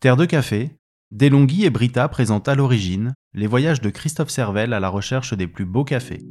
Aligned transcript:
Terre 0.00 0.16
de 0.16 0.24
café, 0.24 0.70
Delonghi 1.10 1.66
et 1.66 1.68
Brita 1.68 2.08
présentent 2.08 2.48
à 2.48 2.54
l'origine 2.54 3.12
les 3.34 3.46
voyages 3.46 3.82
de 3.82 3.90
Christophe 3.90 4.30
Servel 4.30 4.72
à 4.72 4.80
la 4.80 4.88
recherche 4.88 5.34
des 5.34 5.46
plus 5.46 5.66
beaux 5.66 5.84
cafés. 5.84 6.22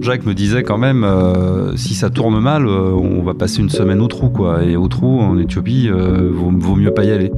Jacques 0.00 0.26
me 0.26 0.34
disait 0.34 0.64
quand 0.64 0.76
même, 0.76 1.04
euh, 1.04 1.76
si 1.76 1.94
ça 1.94 2.10
tourne 2.10 2.40
mal, 2.40 2.66
euh, 2.66 2.90
on 2.90 3.22
va 3.22 3.34
passer 3.34 3.60
une 3.60 3.70
semaine 3.70 4.00
au 4.00 4.08
trou, 4.08 4.30
quoi. 4.30 4.64
Et 4.64 4.74
au 4.74 4.88
trou, 4.88 5.20
en 5.20 5.38
Éthiopie, 5.38 5.88
euh, 5.88 6.32
vaut, 6.32 6.50
vaut 6.50 6.74
mieux 6.74 6.92
pas 6.92 7.04
y 7.04 7.12
aller. 7.12 7.30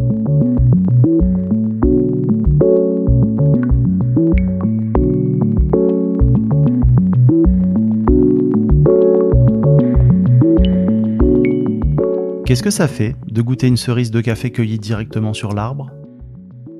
Qu'est-ce 12.46 12.62
que 12.62 12.70
ça 12.70 12.86
fait 12.86 13.16
de 13.26 13.42
goûter 13.42 13.66
une 13.66 13.76
cerise 13.76 14.12
de 14.12 14.20
café 14.20 14.52
cueillie 14.52 14.78
directement 14.78 15.34
sur 15.34 15.52
l'arbre? 15.52 15.90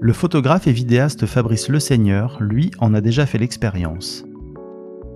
Le 0.01 0.13
photographe 0.13 0.69
et 0.69 0.73
vidéaste 0.73 1.27
Fabrice 1.27 1.69
Le 1.69 1.81
Seigneur, 1.81 2.39
lui, 2.41 2.71
en 2.79 2.95
a 2.95 3.01
déjà 3.01 3.27
fait 3.27 3.39
l'expérience. 3.39 4.25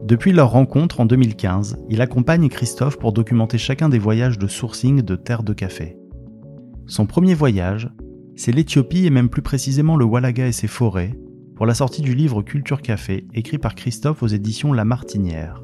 Depuis 0.03 0.33
leur 0.33 0.51
rencontre 0.51 0.99
en 0.99 1.07
2015, 1.07 1.79
il 1.89 2.01
accompagne 2.01 2.49
Christophe 2.49 2.99
pour 2.99 3.13
documenter 3.13 3.59
chacun 3.59 3.89
des 3.89 4.01
voyages 4.01 4.41
de 4.41 4.49
sourcing 4.49 5.03
de 5.03 5.15
terre 5.15 5.45
de 5.45 5.53
café. 5.53 5.97
Son 6.87 7.07
premier 7.07 7.35
voyage, 7.35 7.89
c'est 8.35 8.51
l'Éthiopie 8.51 9.07
et 9.07 9.11
même 9.11 9.29
plus 9.29 9.43
précisément 9.43 9.97
le 9.97 10.05
Walaga 10.05 10.49
et 10.49 10.53
ses 10.53 10.67
forêts, 10.67 11.17
pour 11.55 11.65
la 11.65 11.75
sortie 11.75 12.03
du 12.03 12.17
livre 12.17 12.43
Culture 12.43 12.83
Café, 12.83 13.25
écrit 13.35 13.59
par 13.59 13.77
Christophe 13.77 14.25
aux 14.25 14.27
éditions 14.27 14.73
La 14.73 14.85
Martinière. 14.85 15.63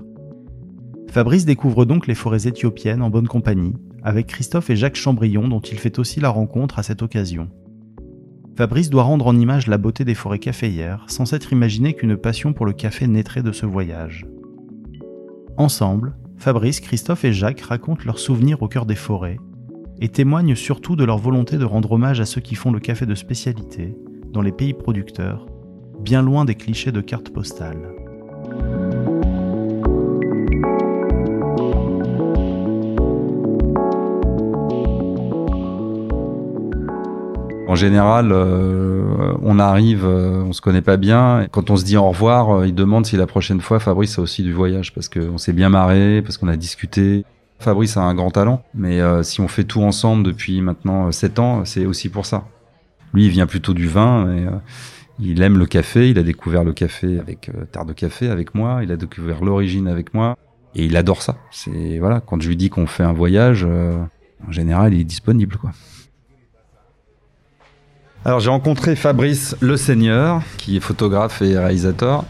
Fabrice 1.10 1.44
découvre 1.44 1.86
donc 1.86 2.06
les 2.06 2.14
forêts 2.14 2.46
éthiopiennes 2.46 3.02
en 3.02 3.10
bonne 3.10 3.26
compagnie, 3.26 3.74
avec 4.06 4.28
Christophe 4.28 4.70
et 4.70 4.76
Jacques 4.76 4.94
Chambrion 4.94 5.48
dont 5.48 5.58
il 5.58 5.80
fait 5.80 5.98
aussi 5.98 6.20
la 6.20 6.28
rencontre 6.28 6.78
à 6.78 6.84
cette 6.84 7.02
occasion. 7.02 7.48
Fabrice 8.56 8.88
doit 8.88 9.02
rendre 9.02 9.26
en 9.26 9.36
image 9.36 9.66
la 9.66 9.78
beauté 9.78 10.04
des 10.04 10.14
forêts 10.14 10.38
caféières, 10.38 11.06
sans 11.08 11.26
s'être 11.26 11.52
imaginé 11.52 11.92
qu'une 11.92 12.16
passion 12.16 12.52
pour 12.52 12.66
le 12.66 12.72
café 12.72 13.08
naîtrait 13.08 13.42
de 13.42 13.50
ce 13.50 13.66
voyage. 13.66 14.24
Ensemble, 15.56 16.14
Fabrice, 16.36 16.78
Christophe 16.78 17.24
et 17.24 17.32
Jacques 17.32 17.62
racontent 17.62 18.04
leurs 18.06 18.20
souvenirs 18.20 18.62
au 18.62 18.68
cœur 18.68 18.86
des 18.86 18.94
forêts 18.94 19.40
et 20.00 20.08
témoignent 20.08 20.54
surtout 20.54 20.94
de 20.94 21.04
leur 21.04 21.18
volonté 21.18 21.58
de 21.58 21.64
rendre 21.64 21.90
hommage 21.90 22.20
à 22.20 22.26
ceux 22.26 22.40
qui 22.40 22.54
font 22.54 22.70
le 22.70 22.78
café 22.78 23.06
de 23.06 23.14
spécialité 23.16 23.96
dans 24.32 24.42
les 24.42 24.52
pays 24.52 24.72
producteurs, 24.72 25.46
bien 26.00 26.22
loin 26.22 26.44
des 26.44 26.54
clichés 26.54 26.92
de 26.92 27.00
cartes 27.00 27.30
postales. 27.30 28.05
Général, 37.76 38.32
euh, 38.32 39.32
on 39.42 39.58
arrive, 39.58 40.04
euh, 40.04 40.42
on 40.42 40.52
se 40.52 40.60
connaît 40.60 40.82
pas 40.82 40.96
bien. 40.96 41.46
Quand 41.50 41.70
on 41.70 41.76
se 41.76 41.84
dit 41.84 41.96
au 41.96 42.08
revoir, 42.08 42.50
euh, 42.50 42.66
il 42.66 42.74
demande 42.74 43.06
si 43.06 43.16
la 43.16 43.26
prochaine 43.26 43.60
fois 43.60 43.78
Fabrice 43.78 44.18
a 44.18 44.22
aussi 44.22 44.42
du 44.42 44.52
voyage 44.52 44.92
parce 44.94 45.08
qu'on 45.08 45.38
s'est 45.38 45.52
bien 45.52 45.68
marré, 45.68 46.22
parce 46.22 46.38
qu'on 46.38 46.48
a 46.48 46.56
discuté. 46.56 47.24
Fabrice 47.58 47.96
a 47.96 48.02
un 48.02 48.14
grand 48.14 48.30
talent, 48.30 48.62
mais 48.74 49.00
si 49.22 49.40
on 49.40 49.48
fait 49.48 49.64
tout 49.64 49.80
ensemble 49.82 50.24
depuis 50.24 50.60
maintenant 50.60 51.10
7 51.10 51.38
ans, 51.38 51.64
c'est 51.64 51.86
aussi 51.86 52.10
pour 52.10 52.26
ça. 52.26 52.44
Lui, 53.14 53.24
il 53.24 53.30
vient 53.30 53.46
plutôt 53.46 53.72
du 53.72 53.86
vin. 53.86 54.30
Et, 54.30 54.44
il 55.18 55.40
aime 55.40 55.56
le 55.56 55.64
café. 55.64 56.10
Il 56.10 56.18
a 56.18 56.22
découvert 56.22 56.64
le 56.64 56.74
café 56.74 57.18
avec 57.18 57.50
Terre 57.72 57.86
de 57.86 57.94
Café 57.94 58.28
avec 58.28 58.54
moi. 58.54 58.80
Il 58.82 58.92
a 58.92 58.96
découvert 58.96 59.42
l'origine 59.42 59.88
avec 59.88 60.12
moi, 60.12 60.36
et 60.74 60.84
il 60.84 60.98
adore 60.98 61.22
ça. 61.22 61.38
C'est 61.50 61.98
voilà, 61.98 62.20
quand 62.20 62.42
je 62.42 62.48
lui 62.48 62.56
dis 62.56 62.68
qu'on 62.68 62.86
fait 62.86 63.04
un 63.04 63.14
voyage, 63.14 63.64
en 63.64 64.52
général, 64.52 64.92
il 64.92 65.00
est 65.00 65.04
disponible, 65.04 65.56
quoi. 65.56 65.70
Alors 68.26 68.40
j'ai 68.40 68.50
rencontré 68.50 68.96
Fabrice 68.96 69.56
Le 69.60 69.76
Seigneur, 69.76 70.42
qui 70.58 70.76
est 70.76 70.80
photographe 70.80 71.42
et 71.42 71.56
réalisateur, 71.56 72.24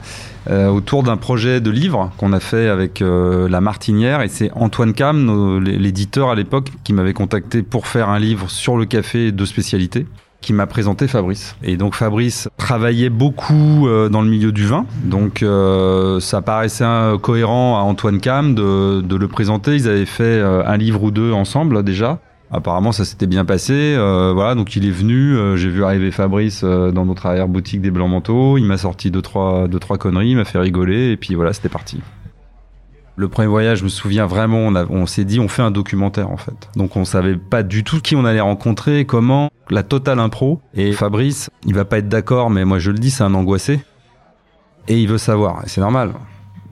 euh, 0.50 0.68
autour 0.68 1.02
d'un 1.02 1.16
projet 1.16 1.62
de 1.62 1.70
livre 1.70 2.12
qu'on 2.18 2.34
a 2.34 2.38
fait 2.40 2.68
avec 2.68 3.00
euh, 3.00 3.48
La 3.48 3.62
Martinière. 3.62 4.20
Et 4.20 4.28
c'est 4.28 4.50
Antoine 4.54 4.92
Cam, 4.92 5.58
l'éditeur 5.64 6.28
à 6.28 6.34
l'époque, 6.34 6.68
qui 6.84 6.92
m'avait 6.92 7.14
contacté 7.14 7.62
pour 7.62 7.86
faire 7.86 8.10
un 8.10 8.18
livre 8.18 8.50
sur 8.50 8.76
le 8.76 8.84
café 8.84 9.32
de 9.32 9.44
spécialité 9.46 10.06
qui 10.42 10.52
m'a 10.52 10.66
présenté 10.66 11.08
Fabrice. 11.08 11.56
Et 11.62 11.78
donc 11.78 11.94
Fabrice 11.94 12.50
travaillait 12.58 13.08
beaucoup 13.08 13.88
euh, 13.88 14.10
dans 14.10 14.20
le 14.20 14.28
milieu 14.28 14.52
du 14.52 14.66
vin, 14.66 14.84
donc 15.02 15.42
ça 16.20 16.42
paraissait 16.42 16.84
cohérent 17.22 17.78
à 17.78 17.80
Antoine 17.80 18.20
Cam 18.20 18.54
de, 18.54 19.00
de, 19.00 19.16
le 19.16 19.28
présenter. 19.28 19.76
Ils 19.76 19.88
avaient 19.88 20.04
fait 20.04 20.42
un 20.42 20.76
livre 20.76 21.04
ou 21.04 21.10
deux 21.10 21.32
ensemble 21.32 21.82
déjà. 21.84 22.20
Apparemment, 22.50 22.92
ça 22.92 23.04
s'était 23.04 23.26
bien 23.26 23.44
passé. 23.44 23.72
Euh, 23.74 24.32
voilà, 24.32 24.54
donc 24.54 24.76
il 24.76 24.86
est 24.86 24.90
venu. 24.92 25.36
Euh, 25.36 25.56
j'ai 25.56 25.68
vu 25.68 25.84
arriver 25.84 26.10
Fabrice 26.10 26.62
euh, 26.62 26.92
dans 26.92 27.04
notre 27.04 27.26
arrière 27.26 27.48
boutique 27.48 27.80
des 27.80 27.90
Blancs 27.90 28.08
Manteaux. 28.08 28.56
Il 28.56 28.64
m'a 28.64 28.76
sorti 28.76 29.10
deux 29.10 29.22
trois, 29.22 29.66
deux 29.66 29.80
trois 29.80 29.98
conneries, 29.98 30.30
il 30.30 30.36
m'a 30.36 30.44
fait 30.44 30.58
rigoler, 30.58 31.10
et 31.10 31.16
puis 31.16 31.34
voilà, 31.34 31.52
c'était 31.52 31.68
parti. 31.68 32.00
Le 33.16 33.28
premier 33.28 33.48
voyage, 33.48 33.78
je 33.78 33.84
me 33.84 33.88
souviens 33.88 34.26
vraiment, 34.26 34.58
on, 34.58 34.74
on 34.76 35.06
s'est 35.06 35.24
dit, 35.24 35.40
on 35.40 35.48
fait 35.48 35.62
un 35.62 35.70
documentaire 35.70 36.30
en 36.30 36.36
fait. 36.36 36.68
Donc 36.76 36.96
on 36.96 37.04
savait 37.04 37.36
pas 37.36 37.62
du 37.62 37.82
tout 37.82 38.00
qui 38.00 38.14
on 38.14 38.24
allait 38.24 38.40
rencontrer, 38.40 39.06
comment, 39.06 39.50
la 39.70 39.82
totale 39.82 40.20
impro. 40.20 40.60
Et 40.74 40.92
Fabrice, 40.92 41.50
il 41.66 41.74
va 41.74 41.84
pas 41.84 41.98
être 41.98 42.08
d'accord, 42.08 42.50
mais 42.50 42.64
moi 42.64 42.78
je 42.78 42.90
le 42.90 42.98
dis, 42.98 43.10
c'est 43.10 43.24
un 43.24 43.34
angoissé. 43.34 43.80
Et 44.86 45.00
il 45.00 45.08
veut 45.08 45.18
savoir, 45.18 45.64
et 45.64 45.68
c'est 45.68 45.80
normal. 45.80 46.12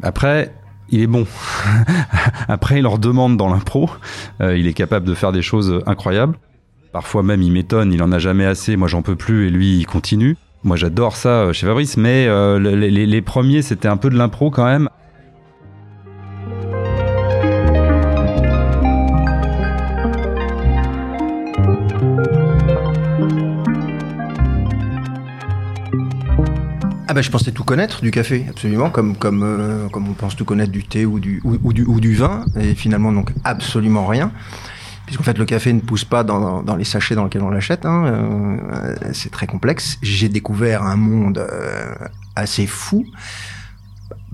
Après, 0.03 0.55
il 0.91 1.01
est 1.01 1.07
bon. 1.07 1.27
Après, 2.49 2.79
il 2.79 2.83
leur 2.83 2.99
demande 2.99 3.37
dans 3.37 3.49
l'impro. 3.49 3.91
Euh, 4.41 4.57
il 4.57 4.67
est 4.67 4.73
capable 4.73 5.07
de 5.07 5.15
faire 5.15 5.33
des 5.33 5.43
choses 5.43 5.83
incroyables. 5.87 6.37
Parfois 6.93 7.23
même, 7.23 7.43
il 7.43 7.53
m'étonne, 7.53 7.93
il 7.93 8.03
en 8.03 8.13
a 8.13 8.19
jamais 8.19 8.45
assez. 8.45 8.77
Moi, 8.77 8.89
j'en 8.89 9.03
peux 9.03 9.17
plus 9.17 9.49
et 9.49 9.51
lui, 9.51 9.79
il 9.79 9.87
continue. 9.87 10.37
Moi, 10.63 10.77
j'adore 10.77 11.17
ça 11.17 11.29
euh, 11.29 11.53
chez 11.53 11.67
Fabrice, 11.67 11.97
mais 11.97 12.27
euh, 12.27 12.59
les, 12.59 13.23
premiers, 13.23 13.63
c'était 13.63 13.89
un 13.89 13.97
peu 13.97 14.11
de 14.11 14.17
l'impro 14.17 14.51
quand 14.51 14.65
même. 14.65 14.89
Ah 27.15 27.19
bah, 27.19 27.23
je 27.23 27.31
pensais 27.31 27.53
tout 27.53 27.63
connaître 27.63 28.03
du 28.03 28.11
café, 28.11 28.45
absolument, 28.51 28.91
comme, 28.91 29.15
comme, 29.17 29.45
euh, 29.45 29.89
comme 29.89 30.09
on 30.09 30.15
pense 30.15 30.35
tout 30.35 30.45
connaître 30.45 30.73
du 30.73 30.83
thé 30.83 31.07
ou 31.07 31.21
du, 31.21 31.41
ou, 31.45 31.73
du, 31.73 31.85
ou 31.85 32.01
du 32.01 32.17
vin, 32.17 32.45
et 32.59 32.75
finalement 32.75 33.13
donc 33.13 33.31
absolument 33.45 34.05
rien. 34.05 34.33
Puisqu'en 35.07 35.23
fait 35.23 35.39
le 35.39 35.45
café 35.45 35.73
ne 35.73 35.79
pousse 35.79 36.05
pas 36.05 36.25
dans, 36.25 36.65
dans 36.65 36.75
les 36.75 36.83
sachets 36.83 37.15
dans 37.15 37.23
lesquels 37.23 37.43
on 37.43 37.51
l'achète, 37.51 37.87
hein, 37.87 38.05
euh, 38.05 38.97
c'est 39.13 39.31
très 39.31 39.47
complexe. 39.47 39.97
J'ai 40.03 40.29
découvert 40.29 40.83
un 40.83 40.97
monde 40.97 41.39
euh, 41.39 41.95
assez 42.35 42.67
fou 42.67 43.07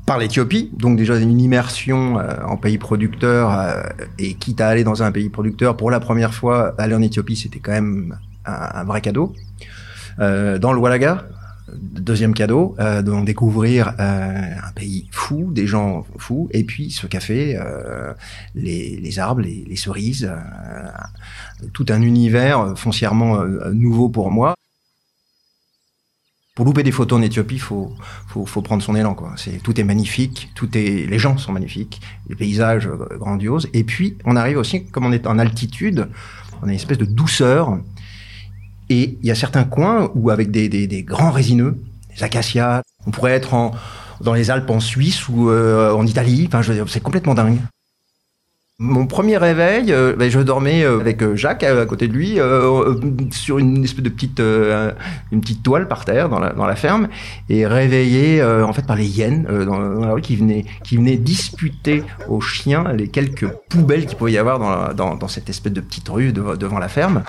par 0.06 0.16
l'Éthiopie, 0.16 0.70
donc 0.72 0.96
déjà 0.96 1.18
une 1.18 1.38
immersion 1.38 2.16
en 2.46 2.56
pays 2.56 2.78
producteur, 2.78 3.84
et 4.18 4.32
quitte 4.32 4.62
à 4.62 4.68
aller 4.68 4.84
dans 4.84 5.02
un 5.02 5.12
pays 5.12 5.28
producteur, 5.28 5.76
pour 5.76 5.90
la 5.90 6.00
première 6.00 6.32
fois, 6.32 6.74
aller 6.78 6.94
en 6.94 7.02
Éthiopie, 7.02 7.36
c'était 7.36 7.58
quand 7.58 7.72
même 7.72 8.16
un, 8.46 8.80
un 8.80 8.84
vrai 8.84 9.02
cadeau. 9.02 9.34
dans 10.16 10.72
le 10.72 10.78
Walaga, 10.78 11.26
Deuxième 11.78 12.34
cadeau, 12.34 12.74
euh, 12.78 13.02
donc 13.02 13.24
découvrir 13.24 13.94
euh, 13.98 14.54
un 14.64 14.72
pays 14.72 15.08
fou, 15.12 15.50
des 15.52 15.66
gens 15.66 16.04
fous, 16.18 16.48
et 16.52 16.64
puis 16.64 16.90
ce 16.90 17.06
café, 17.06 17.56
euh, 17.56 18.12
les, 18.54 18.96
les, 18.96 19.18
arbres, 19.18 19.42
les, 19.42 19.64
les 19.68 19.76
cerises, 19.76 20.24
euh, 20.24 21.66
tout 21.72 21.86
un 21.90 22.02
univers 22.02 22.76
foncièrement 22.76 23.44
nouveau 23.72 24.08
pour 24.08 24.30
moi. 24.30 24.54
Pour 26.56 26.64
louper 26.64 26.82
des 26.82 26.92
photos 26.92 27.18
en 27.18 27.22
Éthiopie, 27.22 27.58
faut, 27.58 27.92
faut, 28.26 28.44
faut 28.44 28.62
prendre 28.62 28.82
son 28.82 28.94
élan. 28.96 29.14
Quoi. 29.14 29.32
C'est, 29.36 29.62
tout 29.62 29.80
est 29.80 29.84
magnifique, 29.84 30.50
tout 30.54 30.76
est, 30.76 31.06
les 31.06 31.18
gens 31.18 31.38
sont 31.38 31.52
magnifiques, 31.52 32.00
les 32.28 32.34
paysages 32.34 32.88
grandioses. 33.18 33.68
Et 33.72 33.84
puis, 33.84 34.18
on 34.24 34.36
arrive 34.36 34.58
aussi, 34.58 34.86
comme 34.86 35.06
on 35.06 35.12
est 35.12 35.26
en 35.26 35.38
altitude, 35.38 36.08
on 36.60 36.66
a 36.66 36.70
une 36.70 36.74
espèce 36.74 36.98
de 36.98 37.04
douceur 37.04 37.78
et 38.90 39.16
il 39.22 39.26
y 39.26 39.30
a 39.30 39.36
certains 39.36 39.64
coins 39.64 40.10
où, 40.14 40.30
avec 40.30 40.50
des, 40.50 41.04
grands 41.04 41.30
résineux, 41.30 41.76
des 42.14 42.24
acacias, 42.24 42.82
on 43.06 43.12
pourrait 43.12 43.32
être 43.32 43.72
dans 44.20 44.34
les 44.34 44.50
Alpes 44.50 44.68
en 44.68 44.80
Suisse 44.80 45.28
ou 45.28 45.48
euh, 45.48 45.92
en 45.92 46.04
Italie. 46.04 46.48
Enfin, 46.52 46.60
c'est 46.88 47.02
complètement 47.02 47.34
dingue. 47.34 47.58
Mon 48.82 49.06
premier 49.06 49.36
réveil, 49.36 49.92
euh, 49.92 50.16
ben, 50.16 50.30
je 50.30 50.40
dormais 50.40 50.82
euh, 50.82 51.00
avec 51.00 51.34
Jacques 51.34 51.62
à 51.62 51.84
côté 51.84 52.08
de 52.08 52.14
lui 52.14 52.38
sur 53.30 53.58
une 53.58 53.84
espèce 53.84 54.02
de 54.02 54.08
petite 54.08 54.40
une 54.40 55.40
petite 55.40 55.62
toile 55.62 55.86
par 55.86 56.04
terre 56.04 56.28
dans 56.28 56.40
la, 56.40 56.76
ferme 56.76 57.08
et 57.48 57.66
réveillé 57.66 58.42
en 58.42 58.72
fait 58.72 58.86
par 58.86 58.96
les 58.96 59.06
hyènes 59.06 59.44
dans, 59.44 59.78
la 59.78 60.12
rue 60.14 60.22
qui 60.22 60.34
venaient 60.34 60.64
qui 60.82 60.96
venaient 60.96 61.18
disputer 61.18 62.02
aux 62.28 62.40
chiens 62.40 62.92
les 62.94 63.08
quelques 63.08 63.48
poubelles 63.68 64.06
qu'il 64.06 64.16
pouvait 64.16 64.32
y 64.32 64.38
avoir 64.38 64.58
dans, 64.58 64.94
dans, 64.94 65.14
dans 65.14 65.28
cette 65.28 65.50
espèce 65.50 65.74
de 65.74 65.82
petite 65.82 66.08
rue 66.08 66.32
devant 66.32 66.78
la 66.78 66.88
ferme. 66.88 67.22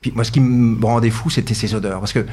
Puis 0.00 0.12
moi, 0.14 0.24
ce 0.24 0.32
qui 0.32 0.40
me 0.40 0.84
rendait 0.84 1.10
fou, 1.10 1.30
c'était 1.30 1.54
ces 1.54 1.74
odeurs. 1.74 2.00
Parce 2.00 2.12
que 2.12 2.26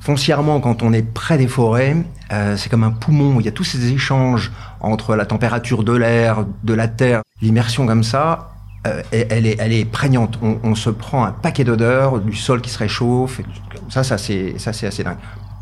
foncièrement, 0.00 0.60
quand 0.60 0.82
on 0.82 0.92
est 0.92 1.02
près 1.02 1.36
des 1.36 1.48
forêts, 1.48 1.96
euh, 2.32 2.56
c'est 2.56 2.68
comme 2.68 2.84
un 2.84 2.92
poumon. 2.92 3.40
Il 3.40 3.46
y 3.46 3.48
a 3.48 3.52
tous 3.52 3.64
ces 3.64 3.92
échanges 3.92 4.52
entre 4.80 5.16
la 5.16 5.26
température 5.26 5.82
de 5.82 5.92
l'air, 5.92 6.44
de 6.62 6.74
la 6.74 6.88
terre, 6.88 7.22
l'immersion 7.42 7.86
comme 7.86 8.04
ça. 8.04 8.52
euh, 8.86 9.02
elle, 9.10 9.46
est, 9.46 9.56
elle 9.58 9.72
est 9.72 9.84
prégnante. 9.84 10.38
On, 10.42 10.74
se 10.76 10.90
prend 10.90 11.24
un 11.24 11.32
paquet 11.32 11.64
d'odeurs, 11.64 12.20
du 12.20 12.36
sol 12.36 12.60
qui 12.60 12.70
se 12.70 12.78
réchauffe. 12.78 13.40
ça, 13.88 14.04
ça 14.04 14.16
c'est, 14.16 14.58
ça 14.58 14.72
c'est 14.72 14.86
assez 14.86 15.02
dingue. 15.02 15.18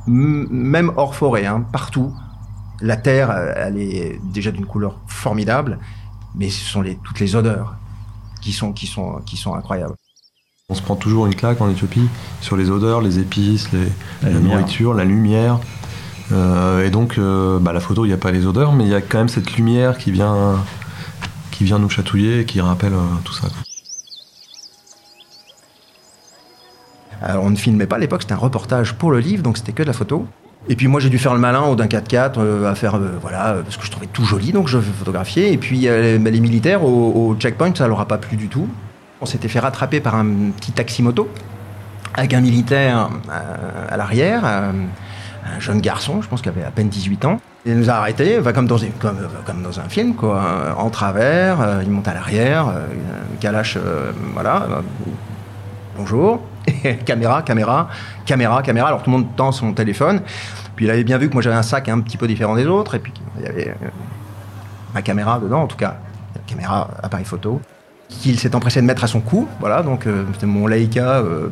même 0.07 0.93
hors 0.97 1.15
forêt, 1.15 1.47
hein, 1.47 1.65
partout, 1.73 2.13
la 2.83 2.99
terre, 2.99 3.31
elle 3.57 3.79
est 3.79 4.21
déjà 4.33 4.51
d'une 4.51 4.67
couleur 4.67 5.01
formidable, 5.07 5.79
mais 6.35 6.51
ce 6.51 6.65
sont 6.65 6.83
les, 6.83 6.97
toutes 6.97 7.21
les 7.21 7.35
odeurs 7.35 7.77
qui 8.43 8.53
sont, 8.53 8.73
qui 8.73 8.87
sont, 8.87 9.23
qui 9.25 9.39
sont 9.39 9.55
incroyables. 9.55 9.95
On 10.71 10.75
se 10.75 10.81
prend 10.81 10.97
toujours 10.97 11.27
une 11.27 11.35
claque 11.35 11.61
en 11.61 11.69
Éthiopie 11.69 12.09
sur 12.41 12.57
les 12.57 12.71
odeurs, 12.71 13.03
les 13.03 13.19
épices, 13.19 13.71
les, 13.73 13.87
la, 14.23 14.31
nourriture, 14.31 14.95
la 14.95 15.05
lumière. 15.05 15.61
Euh, 16.33 16.87
et 16.87 16.89
donc, 16.89 17.19
euh, 17.19 17.59
bah, 17.59 17.75
la 17.75 17.81
photo, 17.81 18.07
il 18.07 18.09
n'y 18.09 18.15
a 18.15 18.17
pas 18.17 18.31
les 18.31 18.47
odeurs, 18.47 18.73
mais 18.73 18.85
il 18.85 18.91
y 18.91 18.95
a 18.95 19.03
quand 19.03 19.19
même 19.19 19.29
cette 19.29 19.59
lumière 19.59 19.99
qui 19.99 20.11
vient, 20.11 20.65
qui 21.51 21.65
vient 21.65 21.79
nous 21.79 21.91
chatouiller 21.91 22.41
et 22.41 22.45
qui 22.47 22.63
rappelle 22.63 22.95
euh, 22.95 23.03
tout 23.25 23.35
ça. 23.35 23.49
Alors, 27.21 27.45
on 27.45 27.51
ne 27.51 27.57
filmait 27.57 27.87
pas 27.87 27.97
à 27.97 27.99
l'époque, 27.99 28.23
c'était 28.23 28.33
un 28.33 28.39
reportage 28.39 28.95
pour 28.95 29.11
le 29.11 29.19
livre, 29.19 29.43
donc 29.43 29.59
c'était 29.59 29.73
que 29.73 29.83
de 29.83 29.89
la 29.89 29.93
photo. 29.93 30.27
Et 30.71 30.77
puis 30.77 30.89
moi 30.89 30.99
j'ai 30.99 31.11
dû 31.11 31.19
faire 31.19 31.35
le 31.35 31.41
malin 31.41 31.61
au 31.65 31.77
d'un 31.77 31.89
4x4 31.89 32.65
à 32.65 32.75
faire 32.75 32.99
voilà 33.21 33.57
parce 33.63 33.77
que 33.77 33.85
je 33.85 33.91
trouvais 33.91 34.07
tout 34.07 34.25
joli 34.25 34.51
donc 34.51 34.67
je 34.67 34.79
photographiais 34.79 35.53
et 35.53 35.59
puis 35.59 35.81
les, 35.81 36.19
militaires 36.19 36.83
au, 36.83 37.13
au, 37.33 37.37
checkpoint 37.39 37.75
ça 37.75 37.87
leur 37.87 38.01
a 38.01 38.09
pas 38.09 38.17
plu 38.17 38.39
du 38.39 38.49
tout 38.49 38.67
on 39.21 39.27
s'était 39.27 39.49
fait 39.49 39.61
rattraper 39.61 40.01
par 40.01 40.15
un 40.15 40.51
petit 40.51 40.73
taxi-moto 40.73 41.29
avec 42.15 42.33
un 42.33 42.41
militaire 42.41 43.11
euh, 43.31 43.87
à 43.91 43.97
l'arrière, 43.97 44.43
euh, 44.45 44.73
un 45.45 45.61
jeune 45.61 45.81
garçon, 45.81 46.23
je 46.23 46.29
pense 46.29 46.41
qu'il 46.41 46.51
avait 46.51 46.65
à 46.65 46.71
peine 46.71 46.89
18 46.89 47.25
ans. 47.25 47.41
Il 47.67 47.77
nous 47.77 47.91
a 47.91 47.95
arrêtés, 47.95 48.39
comme, 48.55 48.67
dans, 48.67 48.79
comme, 49.45 49.63
dans 49.63 49.81
un 49.81 49.89
film, 49.89 50.15
quoi, 50.15 50.75
en 50.79 50.91
travers, 50.91 51.61
euh, 51.61 51.83
il 51.83 51.91
monte 51.91 52.09
à 52.09 52.15
l'arrière, 52.15 52.73
Kalash, 53.41 53.79
voilà, 54.33 54.67
bonjour, 55.97 56.43
caméra, 57.05 57.43
caméra, 57.43 57.89
caméra, 58.25 58.63
caméra, 58.63 58.89
alors 58.89 59.03
tout 59.03 59.11
le 59.11 59.17
monde 59.17 59.37
tend 59.37 59.53
son 59.53 59.73
téléphone, 59.73 60.23
puis 60.77 60.87
il 60.87 60.91
avait 60.91 61.05
bien 61.05 61.19
vu 61.19 61.29
que 61.29 61.35
moi 61.35 61.43
j'avais 61.43 61.57
un 61.57 61.63
sac 61.63 61.89
un 61.89 62.01
petit 62.01 62.17
peu 62.17 62.27
différent 62.27 62.55
des 62.55 62.67
autres, 62.67 62.95
et 62.95 62.99
puis 62.99 63.13
il 63.39 63.45
y 63.45 63.47
avait 63.47 63.75
ma 64.95 65.03
caméra 65.03 65.41
dedans, 65.41 65.63
en 65.63 65.67
tout 65.67 65.77
cas, 65.77 65.97
caméra, 66.47 66.89
appareil 67.03 67.27
photo 67.27 67.61
qu'il 68.09 68.39
s'est 68.39 68.55
empressé 68.55 68.81
de 68.81 68.87
mettre 68.87 69.05
à 69.05 69.07
son 69.07 69.21
cou. 69.21 69.49
Voilà, 69.61 69.83
donc 69.83 70.07
euh, 70.07 70.25
mon 70.43 70.67
Leica 70.67 71.19
euh, 71.19 71.49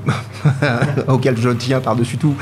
auquel 1.08 1.37
je 1.38 1.50
tiens 1.50 1.81
par-dessus 1.81 2.19
tout, 2.19 2.34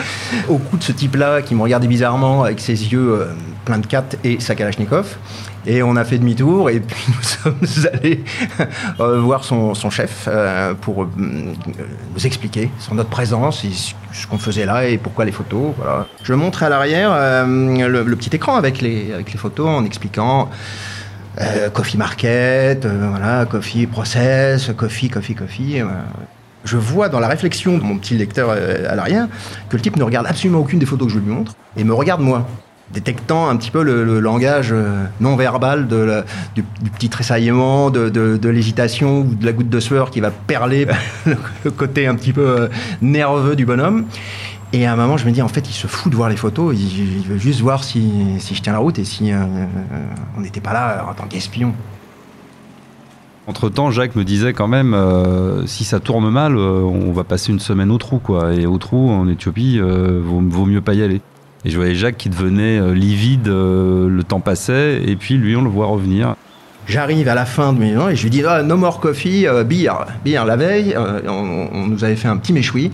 au 0.48 0.58
cou 0.58 0.76
de 0.76 0.82
ce 0.82 0.92
type-là 0.92 1.42
qui 1.42 1.54
me 1.54 1.62
regardait 1.62 1.86
bizarrement 1.86 2.44
avec 2.44 2.60
ses 2.60 2.92
yeux 2.92 3.12
euh, 3.12 3.26
pleins 3.64 3.78
de 3.78 3.86
cartes 3.86 4.16
et 4.24 4.40
sa 4.40 4.54
Kalachnikov. 4.54 5.16
Et 5.66 5.82
on 5.82 5.94
a 5.96 6.04
fait 6.04 6.18
demi-tour 6.18 6.70
et 6.70 6.80
puis 6.80 7.04
nous 7.08 7.66
sommes 7.66 7.88
allés 7.92 8.24
voir 8.98 9.44
son, 9.44 9.74
chef 9.90 10.26
pour 10.80 11.06
nous 11.16 11.54
expliquer 12.24 12.70
sur 12.78 12.94
notre 12.94 13.10
présence 13.10 13.62
et 13.66 13.70
ce 13.70 14.26
qu'on 14.26 14.38
faisait 14.38 14.64
là 14.64 14.86
et 14.86 14.96
pourquoi 14.96 15.26
les 15.26 15.32
photos. 15.32 15.74
Voilà. 15.76 16.06
Je 16.22 16.32
montrais 16.32 16.66
à 16.66 16.68
l'arrière 16.70 17.10
le, 17.46 18.02
le, 18.02 18.16
petit 18.16 18.34
écran 18.34 18.56
avec 18.56 18.80
les, 18.80 19.12
avec 19.12 19.32
les 19.32 19.38
photos 19.38 19.68
en 19.68 19.84
expliquant 19.84 20.48
euh, 21.38 21.70
coffee 21.70 21.96
market, 21.96 22.84
euh, 22.84 23.08
voilà, 23.08 23.46
coffee 23.46 23.86
process, 23.86 24.70
coffee, 24.76 25.08
coffee, 25.08 25.34
coffee. 25.34 25.80
Euh. 25.80 25.86
Je 26.64 26.76
vois 26.76 27.08
dans 27.08 27.20
la 27.20 27.28
réflexion 27.28 27.78
de 27.78 27.82
mon 27.82 27.96
petit 27.98 28.16
lecteur 28.16 28.50
à 28.50 28.94
l'arrière 28.94 29.28
que 29.70 29.76
le 29.76 29.82
type 29.82 29.96
ne 29.96 30.02
regarde 30.02 30.26
absolument 30.26 30.58
aucune 30.58 30.78
des 30.78 30.84
photos 30.84 31.08
que 31.08 31.14
je 31.14 31.18
lui 31.18 31.30
montre 31.30 31.54
et 31.76 31.84
me 31.84 31.94
regarde 31.94 32.20
moi 32.20 32.46
détectant 32.92 33.48
un 33.48 33.56
petit 33.56 33.70
peu 33.70 33.82
le, 33.82 34.20
langage 34.20 34.74
non 35.20 35.36
verbal 35.36 35.88
du, 35.88 36.62
petit 36.92 37.08
tressaillement, 37.08 37.88
de, 37.88 38.48
l'hésitation 38.48 39.20
ou 39.20 39.34
de 39.34 39.46
la 39.46 39.52
goutte 39.52 39.70
de 39.70 39.80
sueur 39.80 40.10
qui 40.10 40.20
va 40.20 40.30
perler 40.30 40.86
le 41.64 41.70
côté 41.70 42.06
un 42.06 42.14
petit 42.14 42.34
peu 42.34 42.68
nerveux 43.00 43.56
du 43.56 43.64
bonhomme. 43.64 44.04
Et 44.72 44.86
à 44.86 44.92
un 44.92 44.96
moment, 44.96 45.16
je 45.16 45.26
me 45.26 45.32
dis, 45.32 45.42
en 45.42 45.48
fait, 45.48 45.68
il 45.68 45.72
se 45.72 45.88
fout 45.88 46.12
de 46.12 46.16
voir 46.16 46.28
les 46.28 46.36
photos. 46.36 46.76
Il, 46.78 47.22
veut 47.22 47.38
juste 47.38 47.60
voir 47.60 47.82
si, 47.82 48.08
si, 48.38 48.54
je 48.54 48.62
tiens 48.62 48.72
la 48.72 48.78
route 48.78 48.98
et 48.98 49.04
si 49.04 49.32
euh, 49.32 49.38
on 50.36 50.40
n'était 50.40 50.60
pas 50.60 50.72
là 50.72 51.06
en 51.10 51.14
tant 51.14 51.26
qu'espion. 51.26 51.74
Entre-temps, 53.48 53.90
Jacques 53.90 54.14
me 54.14 54.22
disait 54.22 54.52
quand 54.52 54.68
même, 54.68 54.94
euh, 54.94 55.66
si 55.66 55.82
ça 55.82 55.98
tourne 55.98 56.30
mal, 56.30 56.56
euh, 56.56 56.82
on 56.82 57.10
va 57.10 57.24
passer 57.24 57.50
une 57.50 57.58
semaine 57.58 57.90
au 57.90 57.98
trou, 57.98 58.20
quoi. 58.20 58.54
Et 58.54 58.66
au 58.66 58.78
trou, 58.78 59.10
en 59.10 59.26
Éthiopie, 59.26 59.80
vaut, 59.80 60.40
vaut, 60.40 60.66
mieux 60.66 60.80
pas 60.80 60.94
y 60.94 61.02
aller. 61.02 61.20
Et 61.64 61.70
je 61.70 61.76
voyais 61.76 61.96
Jacques 61.96 62.16
qui 62.16 62.30
devenait 62.30 62.94
livide, 62.94 63.48
le 63.48 64.22
temps 64.22 64.40
passait, 64.40 65.02
et 65.04 65.16
puis 65.16 65.34
lui, 65.34 65.56
on 65.56 65.62
le 65.62 65.68
voit 65.68 65.86
revenir. 65.86 66.36
J'arrive 66.86 67.28
à 67.28 67.34
la 67.34 67.44
fin 67.44 67.72
de 67.72 67.78
mes 67.78 67.96
ans 67.98 68.08
et 68.08 68.16
je 68.16 68.22
lui 68.22 68.30
dis, 68.30 68.42
ah, 68.46 68.62
no 68.62 68.76
more 68.76 69.00
coffee, 69.00 69.46
beer. 69.66 69.92
Beer, 70.24 70.44
la 70.46 70.56
veille, 70.56 70.96
on, 70.96 71.68
on, 71.72 71.86
nous 71.86 72.04
avait 72.04 72.16
fait 72.16 72.28
un 72.28 72.38
petit 72.38 72.52
méchoui. 72.52 72.92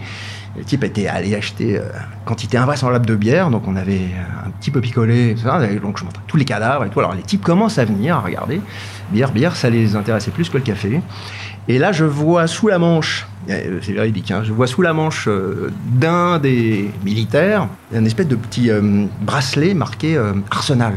Le 0.57 0.65
type 0.65 0.85
était 0.85 1.07
allé 1.07 1.35
acheter 1.35 1.79
euh, 1.79 1.83
quantité 2.25 2.57
invraisemblable 2.57 3.05
de 3.05 3.15
bière, 3.15 3.51
donc 3.51 3.69
on 3.69 3.77
avait 3.77 4.11
un 4.45 4.51
petit 4.51 4.71
peu 4.71 4.81
picolé, 4.81 5.35
donc 5.83 5.99
je 5.99 6.05
montre 6.05 6.21
tous 6.27 6.37
les 6.37 6.47
cadavres 6.47 6.85
et 6.85 6.89
tout. 6.89 7.01
Alors 7.01 7.15
les 7.15 7.23
types 7.23 7.43
commencent 7.43 7.79
à 7.79 7.85
venir, 7.85 8.17
à 8.17 8.21
regarder. 8.21 8.61
Bière, 9.11 9.33
bière, 9.33 9.55
ça 9.55 9.69
les 9.69 9.97
intéressait 9.97 10.31
plus 10.31 10.49
que 10.49 10.57
le 10.57 10.63
café. 10.63 11.01
Et 11.69 11.79
là, 11.79 11.93
je 11.93 12.05
vois 12.05 12.47
sous 12.47 12.69
la 12.69 12.79
manche, 12.79 13.27
euh, 13.51 13.81
c'est 13.83 13.93
véridique, 13.93 14.31
hein, 14.31 14.43
je 14.45 14.53
vois 14.53 14.67
sous 14.67 14.83
la 14.83 14.95
manche 14.95 15.29
euh, 15.29 15.73
d'un 15.85 16.39
des 16.39 16.91
militaires 17.05 17.69
un 17.95 18.05
espèce 18.05 18.29
de 18.29 18.37
petit 18.37 18.71
bracelet 19.21 19.75
marqué 19.75 20.19
Arsenal. 20.51 20.95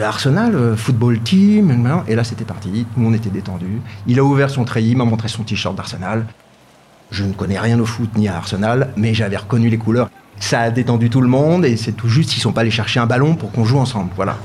Arsenal, 0.00 0.74
football 0.76 1.20
team, 1.20 1.94
et 2.08 2.14
là 2.14 2.24
c'était 2.24 2.44
parti, 2.44 2.86
tout 2.94 2.98
le 2.98 3.02
monde 3.02 3.14
était 3.14 3.30
détendu. 3.30 3.80
Il 4.06 4.18
a 4.18 4.24
ouvert 4.24 4.48
son 4.48 4.64
treillis, 4.64 4.94
m'a 4.94 5.04
montré 5.04 5.28
son 5.28 5.42
t-shirt 5.42 5.76
d'Arsenal. 5.76 6.24
Je 7.12 7.24
ne 7.24 7.34
connais 7.34 7.58
rien 7.58 7.78
au 7.78 7.84
foot 7.84 8.08
ni 8.16 8.26
à 8.26 8.36
Arsenal, 8.36 8.88
mais 8.96 9.12
j'avais 9.12 9.36
reconnu 9.36 9.68
les 9.68 9.76
couleurs. 9.76 10.08
Ça 10.40 10.60
a 10.60 10.70
détendu 10.70 11.10
tout 11.10 11.20
le 11.20 11.28
monde 11.28 11.66
et 11.66 11.76
c'est 11.76 11.92
tout 11.92 12.08
juste 12.08 12.30
s'ils 12.30 12.40
sont 12.40 12.52
pas 12.52 12.62
allés 12.62 12.70
chercher 12.70 13.00
un 13.00 13.06
ballon 13.06 13.34
pour 13.34 13.52
qu'on 13.52 13.66
joue 13.66 13.78
ensemble. 13.78 14.10
Voilà. 14.16 14.38